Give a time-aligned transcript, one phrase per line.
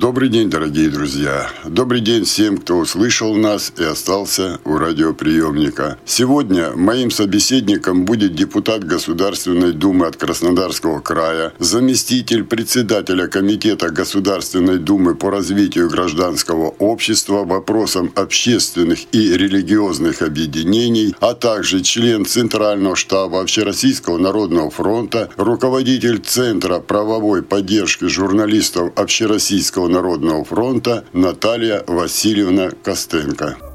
[0.00, 1.50] Добрый день, дорогие друзья.
[1.64, 5.98] Добрый день всем, кто услышал нас и остался у радиоприемника.
[6.04, 15.16] Сегодня моим собеседником будет депутат Государственной Думы от Краснодарского края, заместитель председателя Комитета Государственной Думы
[15.16, 24.16] по развитию гражданского общества, вопросам общественных и религиозных объединений, а также член Центрального штаба Общероссийского
[24.16, 33.67] народного фронта, руководитель Центра правовой поддержки журналистов Общероссийского народного фронта Наталья Васильевна Костенко.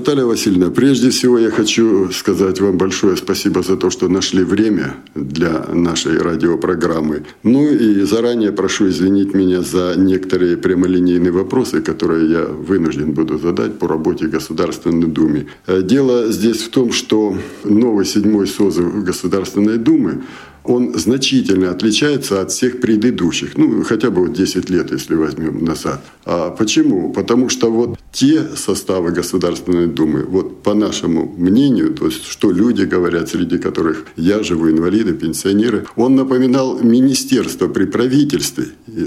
[0.00, 4.94] Наталья Васильевна, прежде всего я хочу сказать вам большое спасибо за то, что нашли время
[5.14, 7.24] для нашей радиопрограммы.
[7.42, 13.78] Ну и заранее прошу извинить меня за некоторые прямолинейные вопросы, которые я вынужден буду задать
[13.78, 15.48] по работе Государственной Думы.
[15.68, 20.22] Дело здесь в том, что новый седьмой созыв Государственной Думы
[20.64, 23.56] он значительно отличается от всех предыдущих.
[23.56, 26.02] Ну, хотя бы вот 10 лет, если возьмем назад.
[26.24, 27.12] А почему?
[27.12, 32.82] Потому что вот те составы Государственной Думы, вот по нашему мнению, то есть что люди
[32.82, 38.66] говорят, среди которых я живу, инвалиды, пенсионеры, он напоминал министерство при правительстве,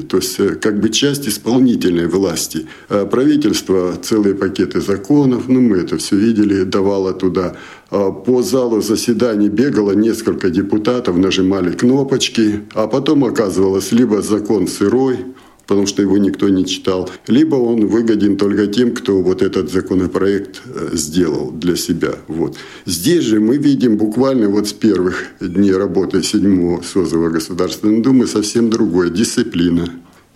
[0.10, 2.66] то есть э, как бы часть исполнительной власти.
[2.90, 7.56] А правительство целые пакеты законов, ну мы это все видели, давало туда
[7.94, 15.20] по залу заседаний бегало несколько депутатов, нажимали кнопочки, а потом оказывалось либо закон сырой,
[15.68, 20.62] потому что его никто не читал, либо он выгоден только тем, кто вот этот законопроект
[20.66, 22.16] э, сделал для себя.
[22.28, 22.58] Вот.
[22.86, 28.72] Здесь же мы видим буквально вот с первых дней работы седьмого созыва Государственной Думы совсем
[28.72, 29.88] другое– дисциплина.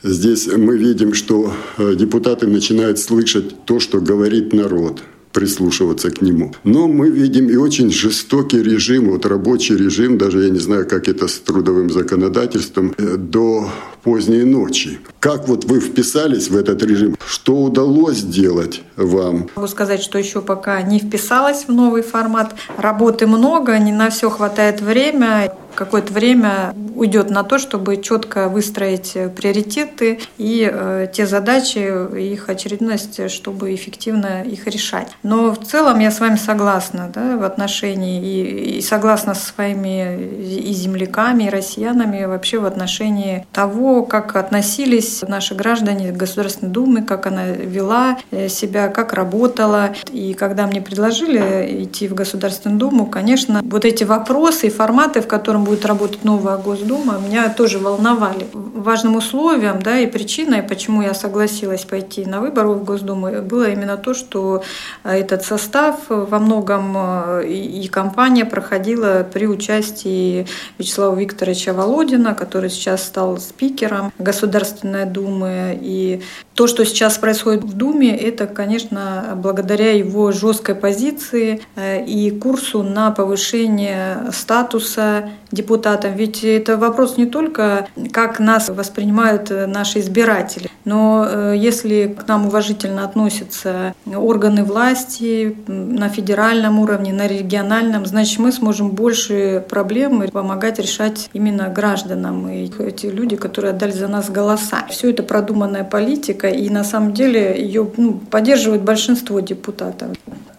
[0.03, 5.01] Здесь мы видим, что э, депутаты начинают слышать то, что говорит народ–
[5.37, 6.51] прислушиваться к нему.
[6.63, 11.07] Но мы видим и очень жестокий режим, вот рабочий режим, даже я не знаю, как
[11.07, 13.69] это с трудовым законодательством, э, до
[14.01, 14.97] поздней ночи.
[15.19, 17.15] Как вот вы вписались в этот режим?
[17.27, 19.47] Что удалось сделать вам?
[19.55, 22.55] Могу сказать, что еще пока не вписалась в новый формат.
[22.77, 29.13] Работы много, не на все хватает время какое-то время уйдет на то, чтобы четко выстроить
[29.35, 31.77] приоритеты и э, те задачи,
[32.19, 35.09] их очередность, чтобы эффективно их решать.
[35.21, 40.19] Но в целом я с вами согласна да, в отношении и, и согласна со своими
[40.19, 47.03] и земляками, и россиянами вообще в отношении того, как относились наши граждане к Государственной Думы,
[47.03, 49.91] как она вела э, себя, как работала.
[50.11, 55.27] И когда мне предложили идти в Государственную Думу, конечно, вот эти вопросы и форматы, в
[55.27, 58.47] котором будет работать новая Госдума, меня тоже волновали.
[58.53, 63.97] Важным условием да, и причиной, почему я согласилась пойти на выборы в Госдуму, было именно
[63.97, 64.63] то, что
[65.03, 72.69] э, этот состав во многом э, и компания проходила при участии Вячеслава Викторовича Володина, который
[72.69, 75.77] сейчас стал спикером Государственной Думы.
[75.81, 76.21] И
[76.53, 82.83] то, что сейчас происходит в Думе, это, конечно, благодаря его жесткой позиции э, и курсу
[82.83, 86.13] на повышение статуса депутатам.
[86.15, 92.47] Ведь это вопрос не только, как нас воспринимают наши избиратели, но э, если к нам
[92.47, 100.79] уважительно относятся органы власти на федеральном уровне, на региональном, значит, мы сможем больше проблем помогать
[100.79, 104.85] решать именно гражданам и эти люди, которые отдали за нас голоса.
[104.89, 110.09] Все это продуманная политика, и на самом деле ее ну, поддерживает большинство депутатов.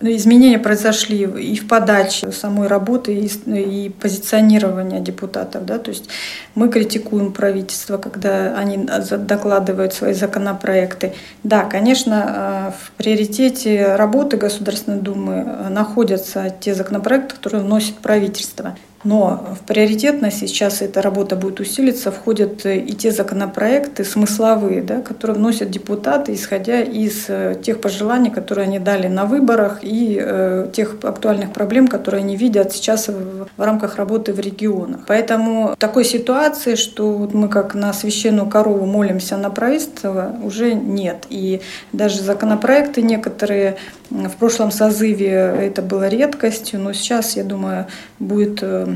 [0.00, 5.66] Изменения произошли и в подаче самой работы, и, и позиционирования депутатов.
[5.66, 5.78] Да?
[5.78, 6.08] То есть
[6.54, 11.14] мы критикуем правительство, когда они докладывают свои законопроекты.
[11.42, 18.76] Да, конечно, э, в приоритете работы Государственной Думы э, находятся те законопроекты, которые вносит правительство.
[19.04, 25.36] Но в приоритетность сейчас эта работа будет усилиться, входят и те законопроекты смысловые, да, которые
[25.36, 30.96] вносят депутаты, исходя из э, тех пожеланий, которые они дали на выборах и э, тех
[31.02, 35.02] актуальных проблем, которые они видят сейчас в, в рамках работы в регионах.
[35.06, 41.26] Поэтому такой ситуации, что вот мы как на священную корову молимся на правительство, уже нет.
[41.30, 41.60] И
[41.92, 43.76] даже законопроекты некоторые
[44.10, 47.86] в прошлом созыве это было редкостью, но сейчас, я думаю,
[48.18, 48.87] будет э,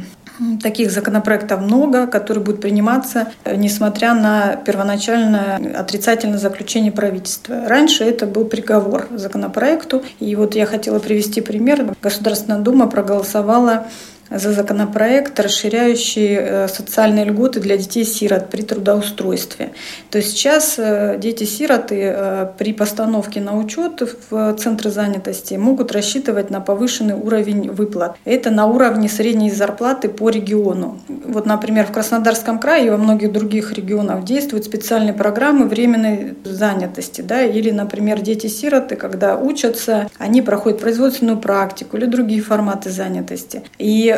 [0.63, 7.67] Таких законопроектов много, которые будут приниматься, э, несмотря на первоначальное отрицательное заключение правительства.
[7.67, 10.03] Раньше это был приговор законопроекту.
[10.21, 11.95] И вот я хотела привести пример.
[12.03, 13.87] Государственная Дума проголосовала
[14.35, 19.73] за законопроект, расширяющий э, социальные льготы для детей-сирот при трудоустройстве.
[20.11, 26.51] То есть сейчас э, дети-сироты э, при постановке на учет в центры занятости могут рассчитывать
[26.51, 28.17] на повышенный уровень выплат.
[28.25, 31.01] Это на уровне средней зарплаты по региону.
[31.09, 37.21] Вот, например, в Краснодарском крае и во многих других регионах действуют специальные программы временной занятости.
[37.21, 37.43] Да?
[37.43, 43.63] Или, например, дети-сироты, когда учатся, они проходят производственную практику или другие форматы занятости.
[43.79, 44.11] И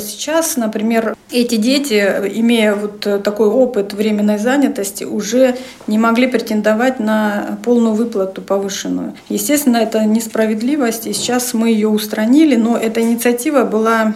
[0.00, 1.94] сейчас, например, эти дети,
[2.34, 5.56] имея вот такой опыт временной занятости, уже
[5.86, 9.14] не могли претендовать на полную выплату повышенную.
[9.28, 14.14] Естественно, это несправедливость, и сейчас мы ее устранили, но эта инициатива была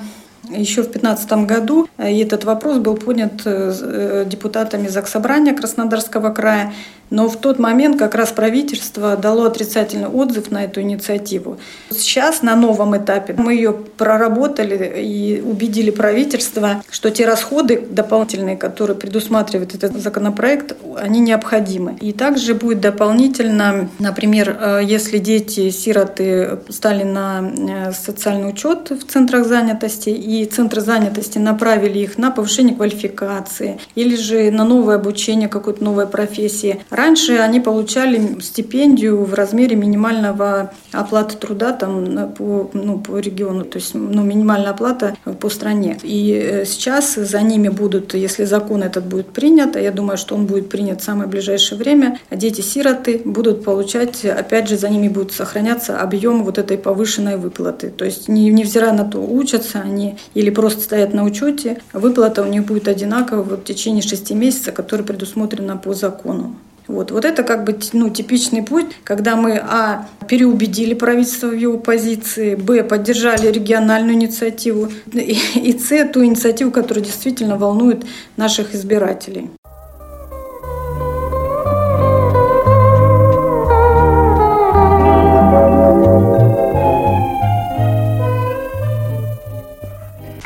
[0.49, 6.73] еще в 2015 году, и этот вопрос был поднят э, депутатами Заксобрания Краснодарского края.
[7.13, 11.59] Но в тот момент как раз правительство дало отрицательный отзыв на эту инициативу.
[11.91, 18.97] Сейчас на новом этапе мы ее проработали и убедили правительство, что те расходы дополнительные, которые
[18.97, 21.99] предусматривает этот законопроект, они необходимы.
[22.01, 29.47] И также будет дополнительно, например, э, если дети-сироты стали на э, социальный учет в центрах
[29.47, 35.85] занятости, и центры занятости направили их на повышение квалификации или же на новое обучение какой-то
[35.85, 43.19] новой профессии, Раньше они получали стипендию в размере минимального оплаты труда там, по, ну, по
[43.19, 45.99] региону, то есть ну, минимальная оплата по стране.
[46.05, 50.37] И э, сейчас за ними будут, если закон этот будет принят, а я думаю, что
[50.37, 55.33] он будет принят в самое ближайшее время, дети-сироты будут получать, опять же, за ними будет
[55.33, 57.89] сохраняться объем вот этой повышенной выплаты.
[57.89, 62.47] То есть не, невзирая на то, учатся они или просто стоят на учете, выплата у
[62.47, 66.55] них будет одинаковая в течение шести месяцев, которая предусмотрена по закону.
[66.89, 71.79] Вот, вот это как бы ну, типичный путь, когда мы, а, переубедили правительство в его
[71.79, 78.05] позиции, б, поддержали региональную инициативу, и, и с, ту инициативу, которая действительно волнует
[78.37, 79.51] наших избирателей.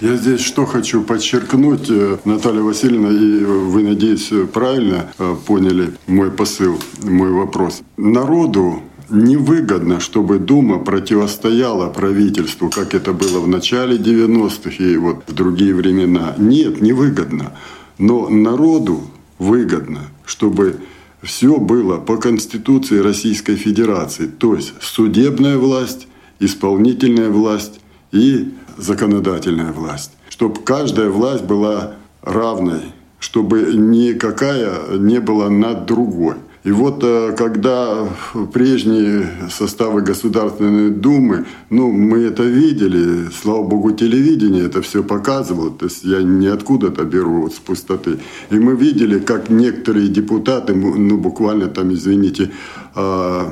[0.01, 6.31] Я здесь что хочу подчеркнуть, э, Наталья Васильевна, и вы, надеюсь, правильно э, поняли мой
[6.31, 7.81] посыл, мой вопрос.
[7.97, 15.33] Народу невыгодно, чтобы Дума противостояла правительству, как это было в начале 90-х и вот в
[15.33, 16.35] другие времена.
[16.37, 17.57] Нет, невыгодно.
[17.97, 19.01] Но народу
[19.39, 20.77] выгодно, чтобы
[21.23, 26.07] все было по Конституции Российской Федерации, то есть судебная власть,
[26.39, 27.81] исполнительная власть
[28.13, 30.13] и законодательная власть.
[30.29, 36.37] Чтобы каждая власть была равной, чтобы никакая не была над другой.
[36.67, 38.09] И вот э, когда
[38.53, 45.85] прежние составы Государственной Думы, ну, мы это видели, слава богу, телевидение это все показывало, то
[45.85, 48.19] есть я не откуда-то беру вот с пустоты.
[48.51, 52.51] И мы видели, как некоторые депутаты, ну, буквально там, извините,
[52.97, 53.49] а,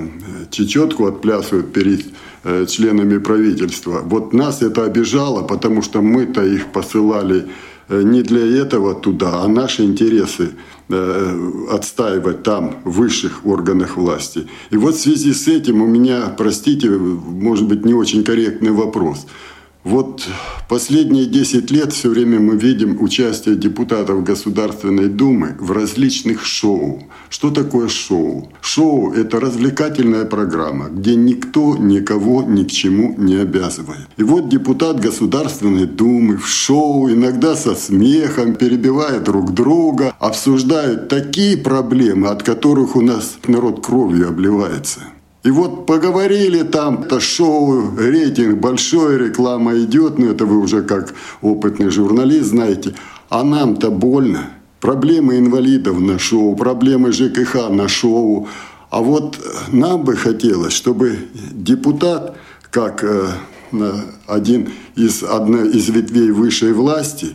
[0.50, 2.06] чечетку отплясывают перед
[2.46, 4.02] Э, членами правительства.
[4.04, 7.46] Вот нас это обижало, потому что мы-то их посылали
[7.88, 10.50] не для этого туда, а наши интересы
[10.88, 14.46] э, отстаивать там, в высших органах власти.
[14.70, 19.26] И вот в связи с этим у меня, простите, может быть, не очень корректный вопрос–
[19.84, 20.26] вот
[20.66, 27.02] последние 10 лет все время мы видим участие депутатов Государственной Думы в различных шоу.
[27.28, 28.50] Что такое шоу?
[28.62, 34.08] Шоу– это развлекательная программа, где никто никого ни к чему не обязывает.
[34.16, 41.58] И вот депутат Государственной Думы в шоу, иногда со смехом, перебивает друг друга, обсуждают такие
[41.58, 45.00] проблемы, от которых у нас народ кровью обливается.
[45.44, 51.14] И вот поговорили там, это шоу, рейтинг большой, реклама идет, ну это вы уже как
[51.42, 52.94] опытный журналист знаете.
[53.28, 54.50] А нам-то больно.
[54.80, 58.48] Проблемы инвалидов на шоу, проблемы ЖКХ на шоу.
[58.88, 61.18] А вот нам бы хотелось, чтобы
[61.52, 62.36] депутат,
[62.70, 63.28] как э,
[64.26, 67.34] один из, одной из ветвей высшей власти,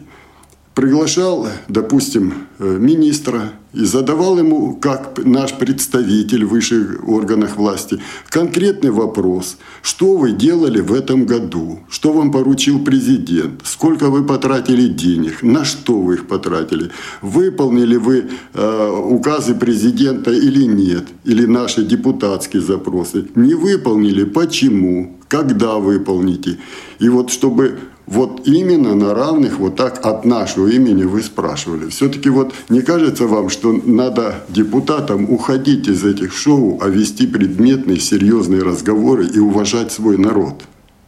[0.79, 8.89] приглашал, допустим, э, министра и задавал ему, как наш представитель в высших органах власти, конкретный
[8.89, 9.57] вопрос.
[9.81, 11.79] Что вы делали в этом году?
[11.89, 13.62] Что вам поручил президент?
[13.65, 15.43] Сколько вы потратили денег?
[15.43, 16.91] На что вы их потратили?
[17.21, 21.03] Выполнили вы э, указы президента или нет?
[21.25, 23.25] Или наши депутатские запросы?
[23.36, 24.24] Не выполнили?
[24.24, 25.17] Почему?
[25.27, 26.57] Когда выполните?
[27.00, 27.77] И вот чтобы
[28.10, 31.89] вот именно на равных, вот так от нашего имени вы спрашивали.
[31.89, 38.00] Все-таки вот не кажется вам, что надо депутатам уходить из этих шоу, а вести предметные,
[38.00, 40.63] серьезные разговоры и уважать свой народ?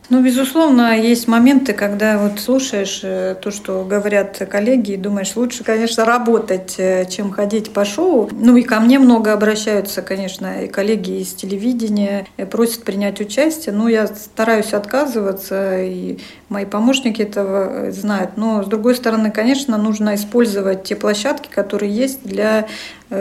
[0.10, 5.64] Ну, безусловно, есть моменты, когда вот слушаешь э, то, что говорят коллеги, и думаешь, лучше,
[5.64, 8.30] конечно, работать, э, чем ходить по шоу.
[8.32, 13.74] Ну, и ко мне много обращаются, конечно, и коллеги из телевидения, и просят принять участие.
[13.74, 16.18] Но я стараюсь отказываться, и
[16.50, 18.32] мои помощники этого э, знают.
[18.36, 22.68] Но, с другой стороны, конечно, нужно использовать те площадки, которые есть для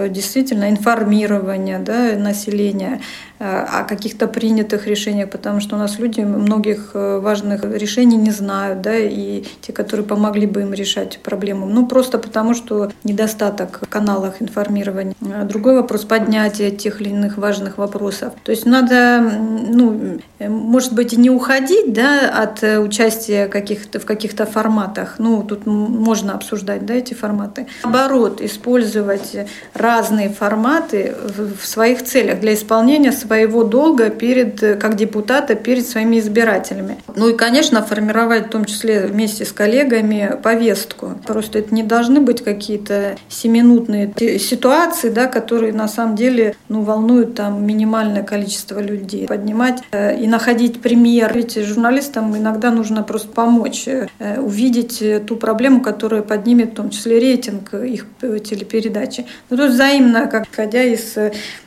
[0.08, 3.00] действительно информирования да, населения
[3.40, 8.82] о каких-то принятых решениях, потому что у нас люди многих э, важных решений не знают,
[8.82, 11.64] да, и те, которые помогли бы им решать проблему.
[11.64, 15.14] Ну, просто потому, что недостаток в каналах информирования.
[15.44, 18.34] Другой вопрос— поднятие тех или иных важных вопросов.
[18.42, 24.44] То есть надо, ну, может быть, и не уходить, да, от участия каких-то, в каких-то
[24.44, 25.14] форматах.
[25.16, 27.68] Ну, тут можно обсуждать, да, эти форматы.
[27.84, 29.34] Наоборот, использовать
[29.80, 31.14] разные форматы
[31.58, 36.96] в своих целях для исполнения своего долга перед, э, как депутата перед своими избирателями.
[37.16, 41.18] Ну и, конечно, формировать в том числе вместе с коллегами повестку.
[41.26, 47.34] Просто это не должны быть какие-то семинутные ситуации, да, которые на самом деле ну, волнуют
[47.34, 49.26] там минимальное количество людей.
[49.26, 51.32] Поднимать э, и находить пример.
[51.34, 54.08] Ведь журналистам иногда нужно просто помочь э,
[54.38, 59.26] увидеть ту проблему, которая поднимет в том числе рейтинг их телепередачи.
[59.48, 61.16] Но тут взаимно, как исходя из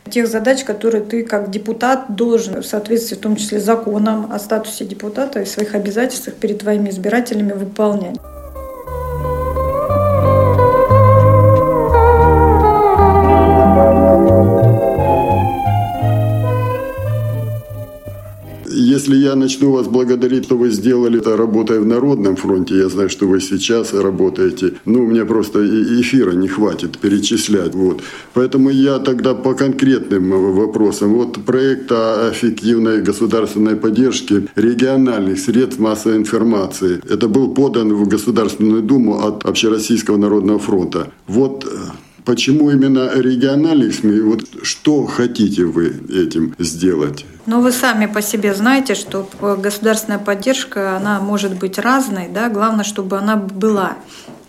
[0.09, 4.85] тех задач, которые ты как депутат должен в соответствии в том числе законом о статусе
[4.85, 8.17] депутата и своих обязательствах перед твоими избирателями выполнять.
[18.73, 23.09] Если я начну вас благодарить, что вы сделали это, работая в Народном фронте, я знаю,
[23.09, 25.59] что вы сейчас работаете, ну, мне просто
[26.01, 27.75] эфира не хватит перечислять.
[27.75, 28.01] Вот.
[28.33, 31.13] Поэтому я тогда по конкретным вопросам.
[31.13, 37.01] Вот проект о эффективной государственной поддержке региональных средств массовой информации.
[37.09, 41.11] Это был подан в Государственную Думу от Общероссийского народного фронта.
[41.27, 41.69] Вот э,
[42.25, 44.21] Почему именно региональных СМИ?
[44.21, 47.25] Вот что хотите вы этим сделать?
[47.45, 52.85] Ну, вы сами по себе знаете, что государственная поддержка, она может быть разной, да, главное,
[52.85, 53.97] чтобы она была.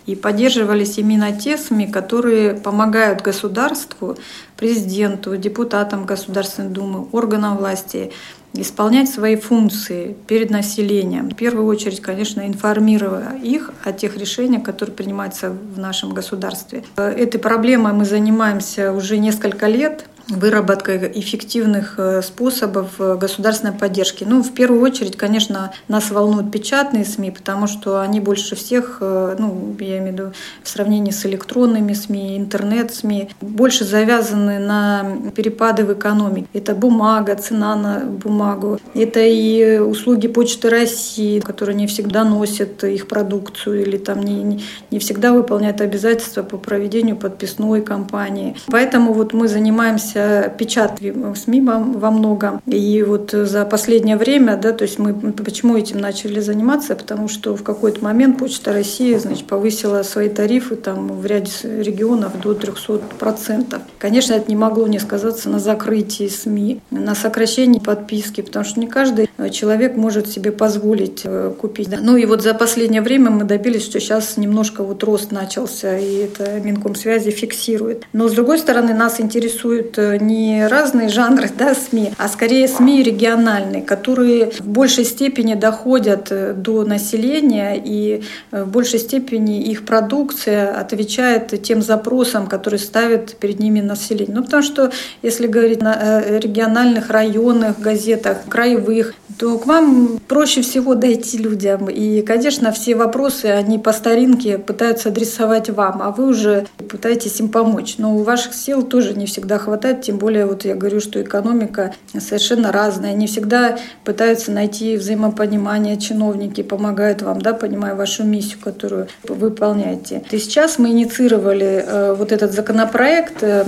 [0.05, 4.17] И поддерживались именно те СМИ, которые помогают государству,
[4.55, 8.13] президенту, депутатам Государственной Думы, органам власти
[8.57, 11.29] исполнять свои функции перед населением.
[11.29, 16.83] В первую очередь, конечно, информируя их о тех решениях, которые принимаются в нашем государстве.
[16.95, 24.23] Этой проблемой мы занимаемся уже несколько лет выработка эффективных э, способов э, государственной поддержки.
[24.27, 29.35] Ну, в первую очередь, конечно, нас волнуют печатные СМИ, потому что они больше всех, э,
[29.37, 35.05] ну, я имею в виду в сравнении с электронными СМИ, интернет-СМИ, больше завязаны на
[35.35, 36.47] перепады в экономике.
[36.53, 38.79] Это бумага, цена на бумагу.
[38.95, 44.99] Это и услуги Почты России, которые не всегда носят их продукцию или там не, не,
[44.99, 48.55] всегда выполняют обязательства по проведению подписной кампании.
[48.67, 52.61] Поэтому вот мы занимаемся занимаемся печатаем СМИ во многом.
[52.65, 57.55] И вот за последнее время, да, то есть мы почему этим начали заниматься, потому что
[57.55, 63.81] в какой-то момент Почта России, значит, повысила свои тарифы там в ряде регионов до 300%.
[63.99, 68.87] Конечно, это не могло не сказаться на закрытии СМИ, на сокращении подписки, потому что не
[68.87, 71.89] каждый человек может себе позволить э, купить.
[72.01, 76.15] Ну и вот за последнее время мы добились, что сейчас немножко вот рост начался, и
[76.17, 78.05] это Минкомсвязи фиксирует.
[78.13, 83.03] Но с другой стороны, нас интересует э, не разные жанры да, СМИ, а скорее СМИ
[83.03, 89.85] региональные, которые в большей степени доходят э, до населения и э, в большей степени их
[89.85, 94.35] продукция отвечает тем запросам, которые ставят перед ними население.
[94.35, 100.95] Ну, потому что, если говорить на региональных районных газетах, краевых, то к вам проще всего
[100.95, 101.89] дойти людям.
[101.89, 107.49] И, конечно, все вопросы, они по старинке пытаются адресовать вам, а вы уже пытаетесь им
[107.49, 107.95] помочь.
[107.97, 111.21] Но у ваших сил тоже не всегда хватает помогать, тем более вот я говорю, что
[111.21, 113.13] экономика совершенно разная.
[113.13, 120.21] Не всегда пытаются найти взаимопонимание, чиновники помогают вам, да, понимая вашу миссию, которую вы выполняете.
[120.31, 123.65] И сейчас мы инициировали э, вот этот законопроект э,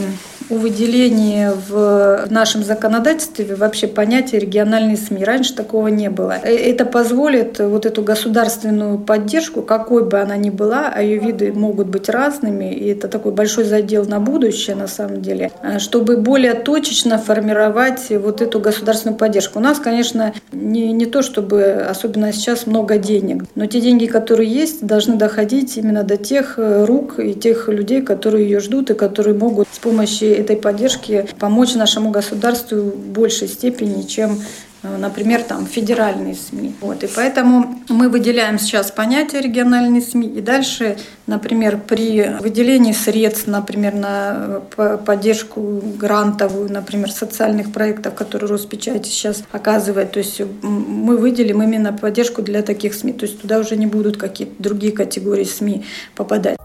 [0.49, 5.23] о выделении в нашем законодательстве вообще понятия региональные СМИ.
[5.23, 6.35] Раньше такого не было.
[6.43, 11.51] Э, это позволит вот эту государственную поддержку, какой бы она ни была, а ее виды
[11.53, 16.53] могут быть разными, и это такой большой задел на будущее на самом деле, чтобы более
[16.53, 19.59] точечно формировать вот эту государственную поддержку.
[19.59, 24.51] У нас, конечно, не, не то, чтобы особенно сейчас много денег, но те деньги, которые
[24.51, 28.93] есть, должны доходить именно до тех э, рук и тех людей, которые ее ждут и
[28.93, 34.39] которые могут с помощью этой поддержки помочь нашему государству в большей степени, чем
[34.83, 36.75] например, там федеральные СМИ.
[36.81, 37.03] Вот.
[37.03, 40.27] И поэтому мы выделяем сейчас понятие региональные СМИ.
[40.27, 48.49] И дальше, например, при выделении средств, например, на э, поддержку грантовую, например, социальных проектов, которые
[48.49, 53.13] Роспечать сейчас оказывает, то есть мы выделим именно поддержку для таких СМИ.
[53.13, 56.57] То есть туда уже не будут какие-то другие категории СМИ попадать.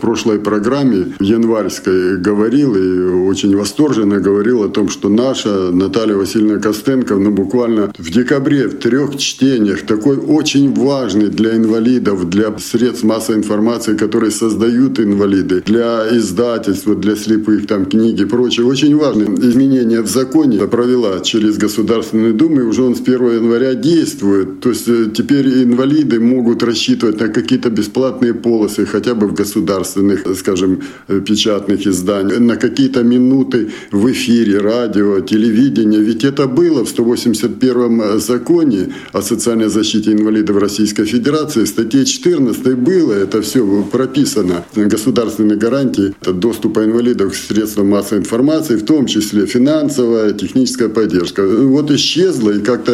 [0.00, 7.16] Прошлой программе январской говорил и очень восторженно говорил о том, что наша Наталья Васильевна Костенко,
[7.16, 13.38] ну буквально в декабре в трех чтениях, такой очень важный для инвалидов, для средств массовой
[13.38, 20.00] информации, которые создают инвалиды, для издательства, для слепых, там книги и прочее, очень важные изменения
[20.00, 24.60] в законе провела через Государственную Думу, и уже он с 1 января действует.
[24.60, 29.89] То есть э, теперь инвалиды могут рассчитывать на какие-то бесплатные полосы, хотя бы в государственном
[29.90, 30.80] государственных, скажем,
[31.24, 36.00] печатных изданий, на какие-то минуты в эфире, радио, телевидения.
[36.00, 41.64] Ведь это было в 181 законе о социальной защите инвалидов Российской Федерации.
[41.64, 44.64] В статье 14 было это все прописано.
[44.76, 51.46] Государственные гарантии это доступа инвалидов к средствам массовой информации, в том числе финансовая, техническая поддержка.
[51.46, 52.92] Вот исчезла, и как-то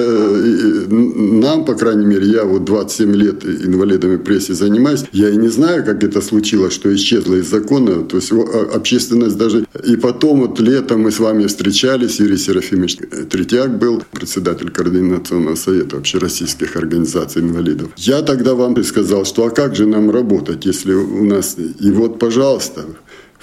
[0.88, 5.85] нам, по крайней мере, я вот 27 лет инвалидами прессе занимаюсь, я и не знаю,
[5.85, 8.02] как это случилось получилось, что исчезло из закона.
[8.02, 8.33] То есть
[8.75, 9.66] общественность даже...
[9.88, 12.99] И потом вот летом мы с вами встречались, Юрий Серафимович
[13.31, 17.88] Третьяк был, председатель Координационного совета общероссийских организаций инвалидов.
[17.97, 21.57] Я тогда вам сказал, что а как же нам работать, если у нас...
[21.59, 22.85] И вот, пожалуйста,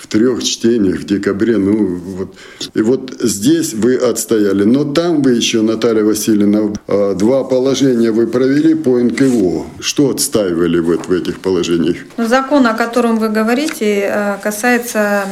[0.03, 1.57] в трех чтениях в декабре.
[1.57, 2.35] Ну, вот.
[2.73, 4.63] И вот здесь вы отстояли.
[4.63, 9.65] Но там вы еще, Наталья Васильевна, а, два положения вы провели по НКО.
[9.79, 11.95] Что отстаивали вы в этих положениях?
[12.17, 15.23] Ну, закон, о котором вы говорите, э, касается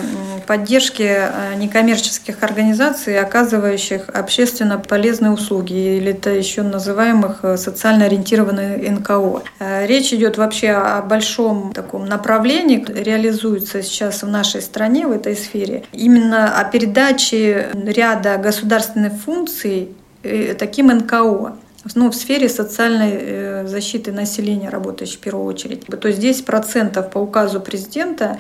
[0.48, 8.89] поддержки э, некоммерческих организаций, оказывающих общественно полезные услуги, или это еще называемых э, социально ориентированные
[8.91, 9.43] НКО.
[9.86, 15.36] Речь идет вообще о большом таком направлении, реализуется сейчас в нашей нашей стране в этой
[15.36, 19.89] сфере, именно о передаче ряда государственных функций
[20.24, 21.56] э, таким НКО
[21.95, 25.86] ну, в сфере социальной э, защиты населения, работающей в первую очередь.
[25.86, 28.38] То есть 10 процентов по указу президента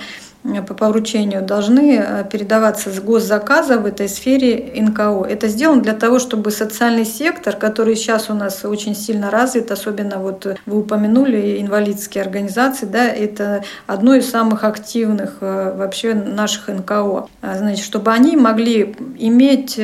[0.67, 5.25] по поручению должны э, передаваться с госзаказа в этой сфере НКО.
[5.29, 10.17] Это сделано для того, чтобы социальный сектор, который сейчас у нас очень сильно развит, особенно
[10.17, 17.27] вот э, вы упомянули инвалидские организации, да, это одно из самых активных вообще наших НКО.
[17.41, 19.79] А, значит, чтобы они могли иметь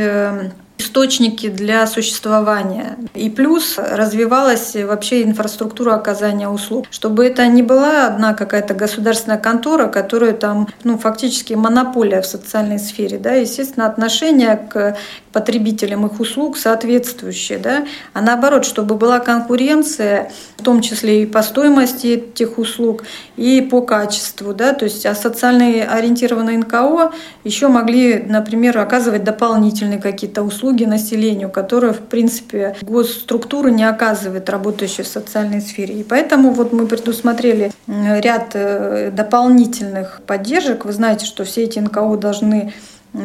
[0.77, 2.97] источники для существования.
[3.15, 6.85] И плюс развивалась вообще инфраструктура оказания услуг.
[6.91, 12.79] Чтобы это не была одна какая-то государственная контора, которая там ну, фактически монополия в социальной
[12.79, 13.17] сфере.
[13.17, 13.33] Да?
[13.33, 14.97] Естественно, отношение к
[15.33, 17.57] потребителям их услуг соответствующее.
[17.57, 17.85] Да?
[18.13, 23.03] А наоборот, чтобы была конкуренция, в том числе и по стоимости этих услуг,
[23.35, 24.53] и по качеству.
[24.53, 24.73] Да?
[24.73, 27.11] То есть а социально ориентированные НКО
[27.43, 34.49] еще могли, например, оказывать дополнительные какие-то услуги услуги населению, которые, в принципе, госструктура не оказывает,
[34.49, 35.95] работающие в социальной сфере.
[35.95, 40.83] И поэтому вот мы предусмотрели ряд э, дополнительных поддержек.
[40.83, 42.73] Вы знаете, что все эти НКО должны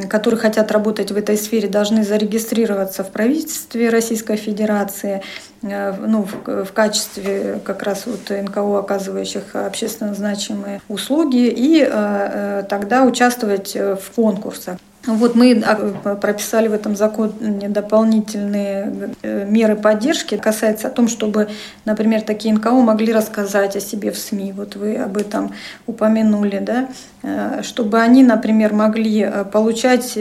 [0.09, 5.23] которые хотят работать в этой сфере, должны зарегистрироваться в правительстве Российской Федерации
[5.63, 13.03] э, ну, в, качестве как раз вот НКО, оказывающих общественно значимые услуги, и э, тогда
[13.03, 14.79] участвовать в конкурсах.
[15.07, 20.37] Вот мы а, прописали в этом законе дополнительные э, меры поддержки.
[20.37, 21.49] Касается о том, чтобы,
[21.85, 24.53] например, такие НКО могли рассказать о себе в СМИ.
[24.53, 25.55] Вот вы об этом
[25.89, 26.89] упомянули, да?
[27.25, 30.17] Э, чтобы они, например, могли э, получать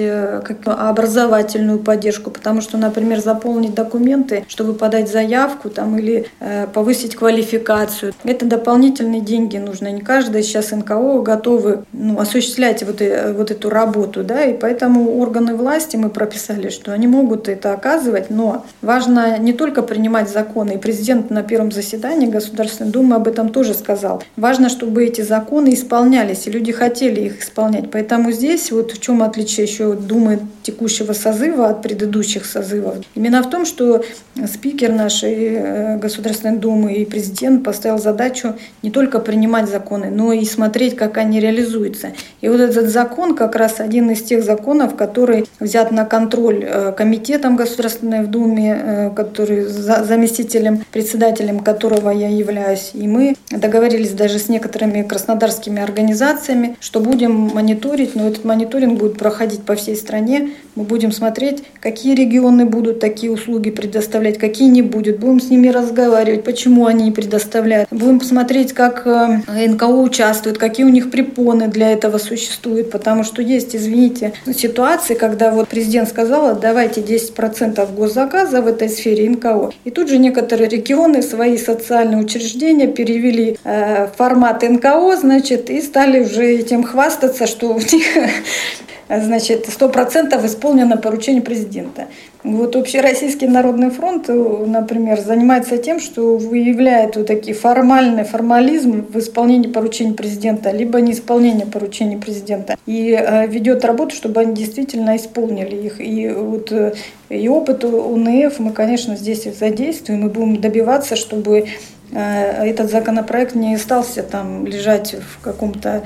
[0.66, 6.26] образовательную поддержку, потому что, например, заполнить документы, чтобы подать заявку там, или
[6.74, 9.92] повысить квалификацию, это дополнительные деньги нужно.
[9.92, 13.02] Не каждый сейчас НКО готовы ну, осуществлять вот,
[13.36, 17.74] вот эту работу, да, и поэтому Поэтому органы власти мы прописали, что они могут это
[17.74, 20.76] оказывать, но важно не только принимать законы.
[20.76, 24.24] И президент на первом заседании Государственной Думы об этом тоже сказал.
[24.38, 27.92] Важно, чтобы эти законы исполнялись, и люди хотели их исполнять.
[27.92, 32.96] Поэтому здесь вот в чем отличие еще Думы текущего созыва от предыдущих созывов.
[33.14, 34.06] Именно в том, что
[34.48, 40.46] спикер нашей э, Государственной Думы и президент поставил задачу не только принимать законы, но и
[40.46, 42.14] смотреть, как они реализуются.
[42.40, 46.64] И вот этот закон как раз один из тех законов, законов, который взят на контроль
[46.64, 52.92] э, комитетом Государственной в Думе, э, который заместителем, председателем которого я являюсь.
[52.94, 59.18] И мы договорились даже с некоторыми краснодарскими организациями, что будем мониторить, но этот мониторинг будет
[59.18, 60.52] проходить по всей стране.
[60.76, 65.20] Мы будем смотреть, какие регионы будут такие услуги предоставлять, какие не будут.
[65.20, 67.90] Будем с ними разговаривать, почему они не предоставляют.
[67.92, 73.42] Будем посмотреть, как э, НКО участвует, какие у них препоны для этого существуют, потому что
[73.42, 79.72] есть, извините, ситуации, когда вот президент сказал, давайте 10% госзаказа в этой сфере НКО.
[79.84, 86.24] И тут же некоторые регионы свои социальные учреждения перевели э, формат НКО, значит, и стали
[86.24, 88.06] уже этим хвастаться, что у них
[89.10, 92.08] значит, 100% исполнено поручение президента.
[92.44, 99.68] Вот Общероссийский народный фронт, например, занимается тем, что выявляет вот такие формальный формализм в исполнении
[99.68, 102.78] поручений президента, либо неисполнение поручений президента.
[102.88, 106.02] И э, ведет работу, чтобы они действительно исполнили их.
[106.02, 106.94] И вот э,
[107.30, 111.68] и опыт УНФ мы, конечно, здесь задействуем и будем добиваться, чтобы
[112.12, 116.04] э, этот законопроект не остался там лежать в каком-то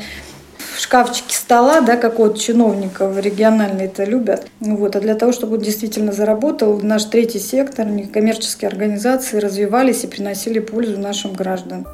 [0.86, 4.48] шкафчике стола, да, как вот чиновников региональные это любят.
[4.60, 4.95] Вот.
[4.95, 10.60] А для того, чтобы он действительно заработал, наш третий сектор, некоммерческие организации развивались и приносили
[10.60, 11.88] пользу нашим гражданам.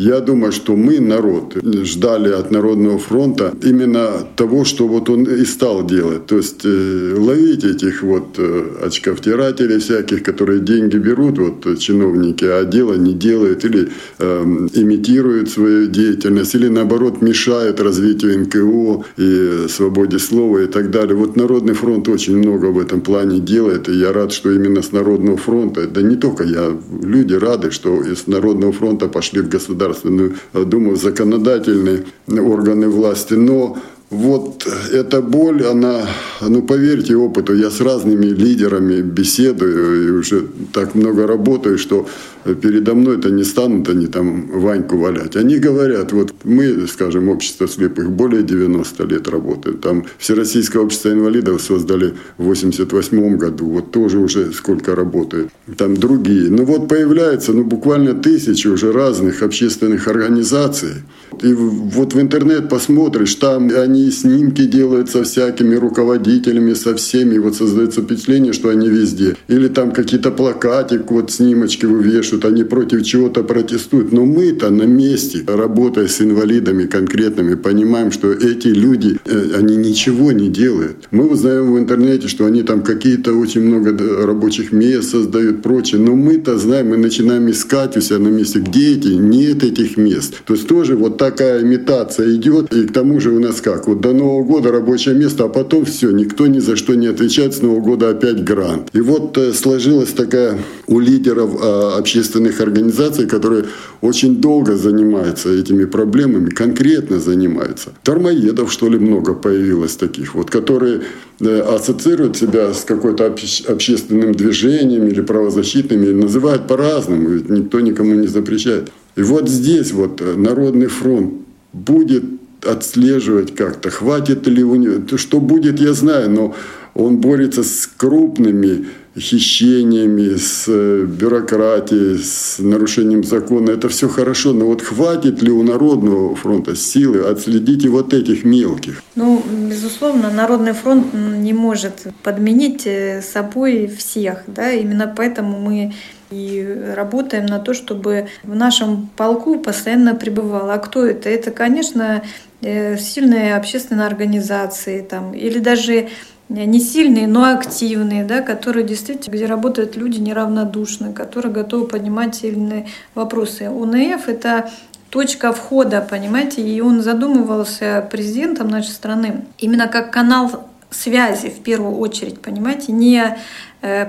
[0.00, 5.44] Я думаю, что мы, народ, ждали от Народного фронта именно того, что вот он и
[5.44, 6.24] стал делать.
[6.24, 12.46] То есть э, ловить этих вот э, очковтирателей всяких, которые деньги берут, вот э, чиновники,
[12.46, 19.68] а дело не делают или э, имитируют свою деятельность, или наоборот мешают развитию НКО и
[19.68, 21.14] свободе слова и так далее.
[21.14, 24.92] Вот Народный фронт очень много в этом плане делает, и я рад, что именно с
[24.92, 29.89] Народного фронта, да не только я, люди рады, что из Народного фронта пошли в государство
[29.90, 33.34] Государственную Думу, законодательные органы власти.
[33.34, 33.76] Но
[34.10, 36.06] вот эта боль, она,
[36.40, 42.06] ну поверьте опыту, я с разными лидерами беседую и уже так много работаю, что
[42.44, 45.36] передо мной это не станут они там Ваньку валять.
[45.36, 49.80] Они говорят, вот мы, скажем, общество слепых более 90 лет работает.
[49.80, 55.48] Там Всероссийское общество инвалидов создали в 88 году, вот тоже уже сколько работает.
[55.76, 56.50] Там другие.
[56.50, 61.02] Ну вот появляется, ну буквально тысячи уже разных общественных организаций.
[61.42, 67.38] И вот в интернет посмотришь, там они снимки делают со всякими руководителями, со всеми.
[67.38, 69.36] Вот создается впечатление, что они везде.
[69.48, 74.12] Или там какие-то плакатик, вот снимочки вывешивают, они против чего-то протестуют.
[74.12, 80.32] Но мы-то на месте, работая с инвалидами конкретными, понимаем, что эти люди, э, они ничего
[80.32, 81.08] не делают.
[81.10, 86.00] Мы узнаем в интернете, что они там какие-то очень много рабочих мест создают, прочее.
[86.00, 90.34] Но мы-то знаем, мы начинаем искать у себя на месте, где эти, нет этих мест.
[90.44, 92.72] То есть тоже вот такая имитация идет.
[92.74, 93.88] И к тому же у нас как?
[93.88, 97.54] Вот до Нового года рабочее место, а потом все, никто ни за что не отвечает.
[97.54, 98.88] С Нового года опять грант.
[98.92, 103.64] И вот э, сложилась такая у лидеров а, общественных организаций, которые
[104.02, 107.90] очень долго занимаются этими проблемами, конкретно занимаются.
[108.04, 111.00] Дармоедов, что ли, много появилось таких, вот, которые
[111.40, 113.26] э, ассоциируют себя с какой-то
[113.68, 118.90] общественным движением или правозащитными, называют по-разному, ведь никто никому не запрещает.
[119.16, 121.32] И вот здесь вот э, Народный фронт
[121.72, 122.24] будет
[122.62, 126.54] отслеживать как-то, хватит ли у него, что будет, я знаю, но
[126.94, 128.86] он борется с крупными
[129.18, 133.70] хищениями, с э, бюрократией, с нарушением закона.
[133.70, 138.44] Это все хорошо, но вот хватит ли у Народного фронта силы отследить и вот этих
[138.44, 139.02] мелких?
[139.16, 144.44] Ну, безусловно, Народный фронт не может подменить э, собой всех.
[144.46, 144.70] Да?
[144.70, 145.92] Именно поэтому мы
[146.30, 150.74] и работаем на то, чтобы в нашем полку постоянно пребывало.
[150.74, 151.28] А кто это?
[151.28, 152.22] Это, конечно,
[152.62, 156.08] э, сильные общественные организации там, или даже
[156.50, 162.88] не сильные, но активные, да, которые действительно, где работают люди неравнодушные, которые готовы поднимать сильные
[163.14, 163.70] вопросы.
[163.70, 164.70] УНФ– это
[165.10, 171.98] точка входа, понимаете, и он задумывался президентом нашей страны именно как канал связи в первую
[171.98, 173.36] очередь, понимаете, не Э,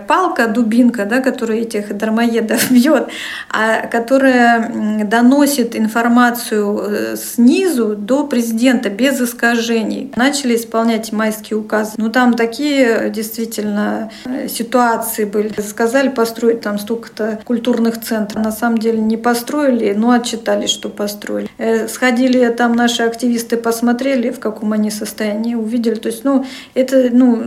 [0.07, 3.07] палка, дубинка, да, которая этих дармоедов бьет,
[3.49, 10.11] а которая доносит информацию э, снизу до президента без искажений.
[10.15, 11.93] Начали исполнять майские указы.
[11.97, 15.53] Ну там такие действительно э, ситуации были.
[15.61, 18.43] Сказали построить там столько-то культурных центров.
[18.43, 21.49] На самом деле не построили, но отчитались, что построили.
[21.87, 25.95] Сходили там наши активисты, посмотрели, в каком они состоянии, увидели.
[25.95, 27.41] То есть, ну, это, ну,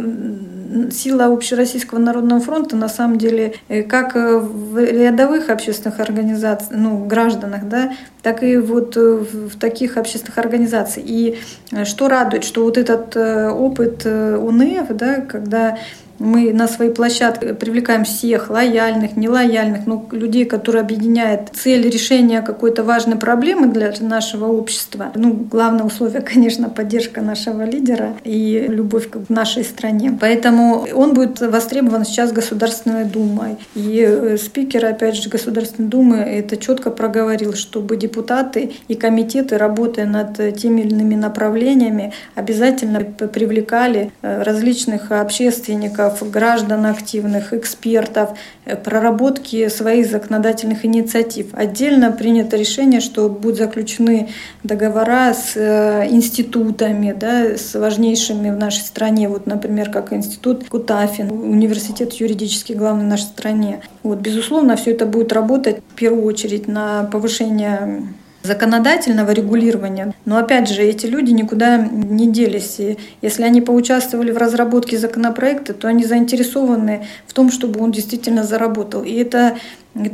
[0.91, 7.05] сила Общероссийского народного фронта на самом деле э, как э, в рядовых общественных организациях, ну,
[7.05, 11.07] гражданах, да, так и вот э, в таких общественных организациях.
[11.09, 11.39] И
[11.85, 15.79] что радует, что вот этот опыт УНФ, да, когда
[16.19, 22.83] мы на свои площадки привлекаем всех, лояльных, нелояльных, ну, людей, которые объединяют цель решения какой-то
[22.85, 25.13] важной проблемы для нашего общества.
[25.15, 30.17] Ну, главное условие, конечно, поддержка нашего лидера и любовь к нашей стране.
[30.21, 33.57] Поэтому он будет востребован сейчас Государственной Думой.
[33.75, 40.07] И э, спикер, опять же, Государственной Думы это четко проговорил, чтобы депутаты и комитеты, работая
[40.07, 48.31] над теми или иными направлениями, обязательно привлекали э, различных общественников, политиков, граждан активных, экспертов,
[48.65, 51.47] э, проработки своих законодательных инициатив.
[51.53, 54.29] Отдельно принято решение, что будут заключены
[54.63, 61.31] договора с э, институтами, да, с важнейшими в нашей стране, вот, например, как институт Кутафин,
[61.31, 63.81] университет юридический главный в нашей стране.
[64.03, 68.05] Вот, безусловно, все это будет работать в первую очередь на повышение
[68.45, 70.15] законодательного регулирования.
[70.27, 72.79] Но опять же, эти люди никуда не делись.
[72.79, 78.45] И если они поучаствовали в разработке законопроекта, то они заинтересованы в том, чтобы он действительно
[78.45, 79.03] заработал.
[79.03, 79.57] И это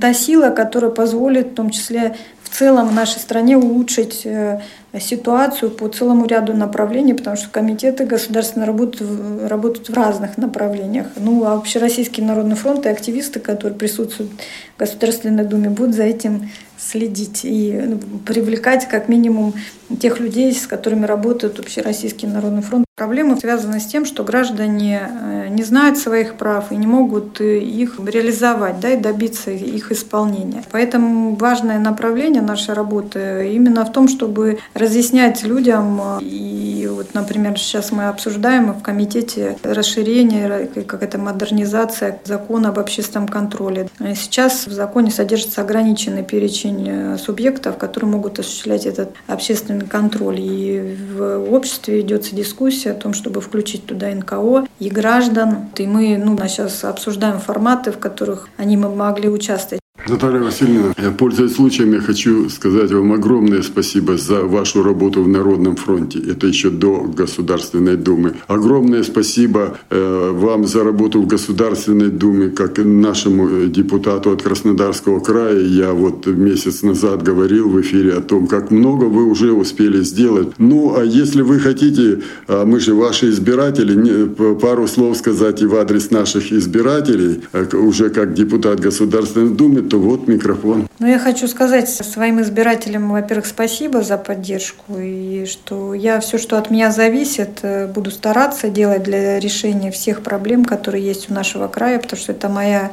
[0.01, 2.15] та сила, которая позволит в том числе
[2.51, 4.61] в целом в нашей стране улучшить э,
[4.99, 11.07] ситуацию по целому ряду направлений, потому что комитеты государственной работают, работают в разных направлениях.
[11.17, 16.51] Ну, а Общероссийский народный фронт и активисты, которые присутствуют в Государственной Думе, будут за этим
[16.81, 19.55] следить и ну, привлекать как минимум
[20.01, 22.85] тех людей, с которыми работает Общероссийский народный фронт.
[23.01, 27.59] Проблема связана с тем, что граждане э, не знают своих прав и не могут э,
[27.59, 30.63] их реализовать да, и добиться их исполнения.
[30.71, 35.99] Поэтому важное направление нашей работы именно в том, чтобы разъяснять людям.
[35.99, 43.29] Э, и вот, например, сейчас мы обсуждаем в комитете расширение, какая-то модернизация закона об общественном
[43.29, 43.89] контроле.
[44.15, 50.39] Сейчас в законе содержится ограниченный перечень субъектов, которые могут осуществлять этот общественный контроль.
[50.39, 55.71] И в обществе идется дискуссия о том, чтобы включить туда НКО и граждан.
[55.77, 59.81] И мы ну, сейчас обсуждаем форматы, в которых они могли участвовать.
[60.11, 65.29] Наталья Васильевна, я, пользуясь случаем, я хочу сказать вам огромное спасибо за вашу работу в
[65.29, 66.19] Народном фронте.
[66.19, 68.35] Это еще до Государственной Думы.
[68.49, 75.21] Огромное спасибо э, вам за работу в Государственной Думе, как нашему э, депутату от Краснодарского
[75.21, 75.61] края.
[75.61, 80.49] Я вот месяц назад говорил в эфире о том, как много вы уже успели сделать.
[80.59, 82.19] Ну, а если вы хотите,
[82.49, 88.11] а мы же ваши избиратели, пару слов сказать и в адрес наших избирателей, э, уже
[88.11, 90.89] как депутат Государственной Думы, то вот микрофон.
[90.99, 96.59] Ну, я хочу сказать своим избирателям, во-первых, спасибо за поддержку, и что я все, что
[96.59, 101.69] от меня зависит, э, буду стараться делать для решения всех проблем, которые есть у нашего
[101.69, 102.91] края, потому что это моя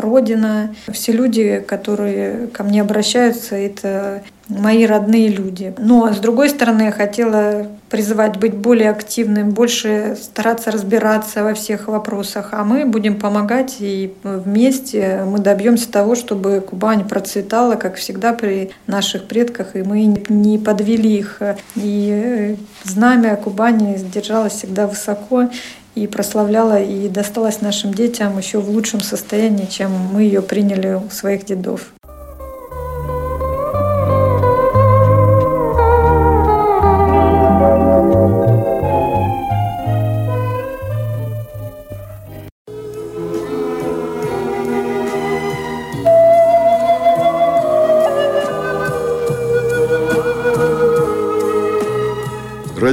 [0.00, 0.74] родина.
[0.92, 5.74] Все люди, которые ко мне обращаются, это мои родные люди.
[5.78, 11.88] Но, с другой стороны, я хотела призывать быть более активным, больше стараться разбираться во всех
[11.88, 12.50] вопросах.
[12.52, 18.70] А мы будем помогать, и вместе мы добьемся того, чтобы Кубань процветала, как всегда при
[18.86, 21.40] наших предках, и мы не подвели их.
[21.76, 25.48] И знамя Кубани держалось всегда высоко
[25.94, 31.10] и прославляла, и досталась нашим детям еще в лучшем состоянии, чем мы ее приняли у
[31.10, 31.92] своих дедов.